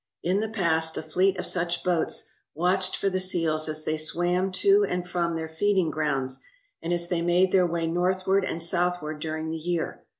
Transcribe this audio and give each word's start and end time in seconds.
In 0.23 0.39
the 0.39 0.49
past, 0.49 0.97
a 0.97 1.03
fleet 1.03 1.37
of 1.37 1.45
such 1.45 1.83
boats 1.83 2.27
watched 2.55 2.95
for 2.97 3.07
the 3.07 3.19
seals 3.19 3.69
as 3.69 3.85
they 3.85 3.97
swam 3.97 4.51
to 4.53 4.83
and 4.83 5.07
from 5.07 5.35
their 5.35 5.47
feeding 5.47 5.91
grounds 5.91 6.41
and 6.81 6.91
as 6.91 7.07
they 7.09 7.21
made 7.21 7.51
their 7.51 7.67
way 7.67 7.85
northward 7.85 8.43
and 8.43 8.63
southward 8.63 9.19
during 9.19 9.51
the 9.51 9.57
year. 9.57 10.03